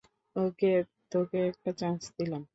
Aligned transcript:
ওকে, 0.35 0.71
তোকে 1.11 1.39
একটা 1.47 1.71
চান্স 1.77 2.01
দিলাম। 2.17 2.41